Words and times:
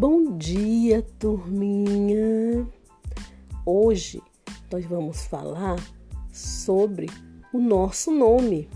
Bom 0.00 0.36
dia, 0.36 1.04
turminha! 1.18 2.64
Hoje 3.66 4.22
nós 4.70 4.84
vamos 4.84 5.26
falar 5.26 5.74
sobre 6.32 7.10
o 7.52 7.58
nosso 7.58 8.12
nome. 8.12 8.70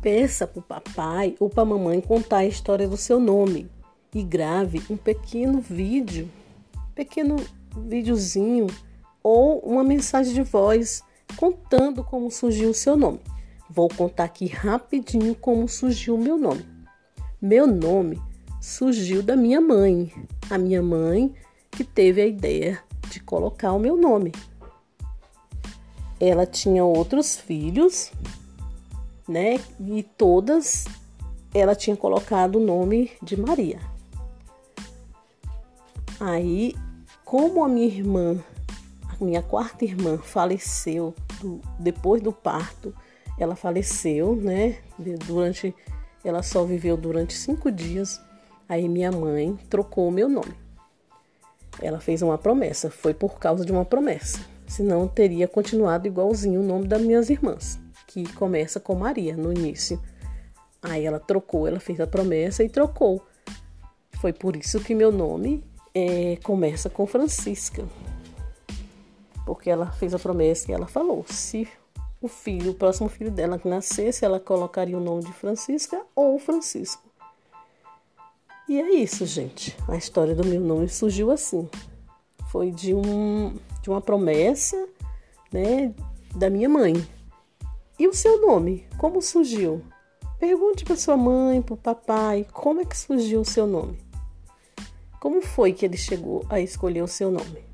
Peça 0.00 0.46
para 0.46 0.60
o 0.60 0.62
papai 0.62 1.34
ou 1.40 1.50
para 1.50 1.64
a 1.64 1.66
mamãe 1.66 2.00
contar 2.00 2.36
a 2.36 2.46
história 2.46 2.86
do 2.86 2.96
seu 2.96 3.18
nome 3.18 3.68
e 4.14 4.22
grave 4.22 4.80
um 4.88 4.96
pequeno 4.96 5.60
vídeo, 5.60 6.30
pequeno 6.94 7.34
videozinho 7.76 8.68
ou 9.20 9.58
uma 9.64 9.82
mensagem 9.82 10.32
de 10.32 10.42
voz 10.42 11.02
contando 11.36 12.04
como 12.04 12.30
surgiu 12.30 12.70
o 12.70 12.74
seu 12.74 12.96
nome. 12.96 13.18
Vou 13.68 13.88
contar 13.88 14.22
aqui 14.22 14.46
rapidinho 14.46 15.34
como 15.34 15.68
surgiu 15.68 16.14
o 16.14 16.22
meu 16.22 16.38
nome. 16.38 16.64
Meu 17.42 17.66
nome 17.66 18.22
surgiu 18.64 19.22
da 19.22 19.36
minha 19.36 19.60
mãe. 19.60 20.10
A 20.48 20.56
minha 20.56 20.82
mãe 20.82 21.34
que 21.70 21.84
teve 21.84 22.22
a 22.22 22.26
ideia 22.26 22.82
de 23.10 23.20
colocar 23.20 23.72
o 23.72 23.78
meu 23.78 23.94
nome. 23.94 24.32
Ela 26.18 26.46
tinha 26.46 26.82
outros 26.82 27.36
filhos, 27.36 28.10
né? 29.28 29.60
E 29.78 30.02
todas 30.02 30.86
ela 31.52 31.74
tinha 31.74 31.94
colocado 31.94 32.56
o 32.56 32.64
nome 32.64 33.12
de 33.22 33.36
Maria. 33.36 33.78
Aí, 36.18 36.74
como 37.22 37.62
a 37.64 37.68
minha 37.68 37.86
irmã, 37.86 38.42
a 39.08 39.22
minha 39.22 39.42
quarta 39.42 39.84
irmã 39.84 40.16
faleceu 40.16 41.14
do, 41.38 41.60
depois 41.78 42.22
do 42.22 42.32
parto, 42.32 42.94
ela 43.38 43.54
faleceu, 43.54 44.34
né? 44.34 44.78
Durante 45.26 45.74
ela 46.24 46.42
só 46.42 46.64
viveu 46.64 46.96
durante 46.96 47.34
cinco 47.34 47.70
dias. 47.70 48.18
Aí 48.68 48.88
minha 48.88 49.12
mãe 49.12 49.58
trocou 49.68 50.08
o 50.08 50.12
meu 50.12 50.28
nome. 50.28 50.54
Ela 51.80 52.00
fez 52.00 52.22
uma 52.22 52.38
promessa, 52.38 52.90
foi 52.90 53.12
por 53.12 53.38
causa 53.38 53.64
de 53.64 53.72
uma 53.72 53.84
promessa. 53.84 54.40
Senão 54.66 55.06
teria 55.06 55.46
continuado 55.46 56.06
igualzinho 56.06 56.60
o 56.60 56.64
nome 56.64 56.86
das 56.86 57.02
minhas 57.02 57.28
irmãs, 57.28 57.78
que 58.06 58.30
começa 58.34 58.80
com 58.80 58.94
Maria 58.94 59.36
no 59.36 59.52
início. 59.52 60.00
Aí 60.82 61.04
ela 61.04 61.20
trocou, 61.20 61.66
ela 61.66 61.80
fez 61.80 62.00
a 62.00 62.06
promessa 62.06 62.64
e 62.64 62.68
trocou. 62.68 63.22
Foi 64.20 64.32
por 64.32 64.56
isso 64.56 64.80
que 64.80 64.94
meu 64.94 65.12
nome 65.12 65.62
é, 65.94 66.36
começa 66.42 66.88
com 66.88 67.06
Francisca. 67.06 67.84
Porque 69.44 69.68
ela 69.68 69.92
fez 69.92 70.14
a 70.14 70.18
promessa 70.18 70.70
e 70.70 70.74
ela 70.74 70.86
falou: 70.86 71.24
se 71.28 71.68
o 72.20 72.28
filho, 72.28 72.70
o 72.70 72.74
próximo 72.74 73.08
filho 73.08 73.30
dela 73.30 73.58
que 73.58 73.68
nascesse, 73.68 74.24
ela 74.24 74.40
colocaria 74.40 74.96
o 74.96 75.00
nome 75.00 75.24
de 75.24 75.32
Francisca 75.32 76.00
ou 76.16 76.38
Francisco. 76.38 77.02
E 78.68 78.80
é 78.80 78.94
isso, 78.94 79.26
gente. 79.26 79.76
A 79.86 79.96
história 79.96 80.34
do 80.34 80.44
meu 80.44 80.60
nome 80.60 80.88
surgiu 80.88 81.30
assim. 81.30 81.68
Foi 82.50 82.70
de, 82.70 82.94
um, 82.94 83.56
de 83.82 83.90
uma 83.90 84.00
promessa, 84.00 84.88
né, 85.52 85.94
da 86.34 86.48
minha 86.48 86.68
mãe. 86.68 86.94
E 87.98 88.08
o 88.08 88.14
seu 88.14 88.40
nome? 88.40 88.86
Como 88.96 89.20
surgiu? 89.20 89.82
Pergunte 90.38 90.84
para 90.84 90.96
sua 90.96 91.16
mãe, 91.16 91.62
para 91.62 91.74
o 91.74 91.76
papai, 91.76 92.46
como 92.52 92.80
é 92.80 92.84
que 92.84 92.96
surgiu 92.96 93.40
o 93.40 93.44
seu 93.44 93.66
nome? 93.66 93.98
Como 95.20 95.40
foi 95.40 95.72
que 95.72 95.84
ele 95.84 95.96
chegou 95.96 96.44
a 96.48 96.60
escolher 96.60 97.02
o 97.02 97.08
seu 97.08 97.30
nome? 97.30 97.64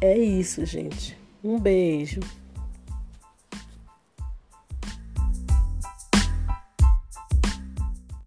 É 0.00 0.16
isso, 0.16 0.64
gente. 0.64 1.18
Um 1.42 1.58
beijo. 1.58 2.20